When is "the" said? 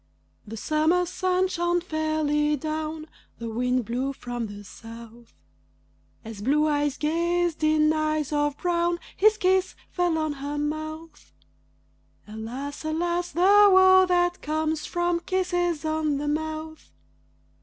0.47-0.57, 3.37-3.47, 4.47-4.63, 13.31-13.41, 16.17-16.27